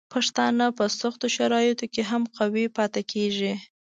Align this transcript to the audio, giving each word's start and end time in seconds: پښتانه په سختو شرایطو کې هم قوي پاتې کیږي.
پښتانه 0.13 0.65
په 0.77 0.85
سختو 0.99 1.27
شرایطو 1.37 1.85
کې 1.93 2.01
هم 2.09 2.23
قوي 2.37 2.65
پاتې 2.77 3.01
کیږي. 3.11 3.53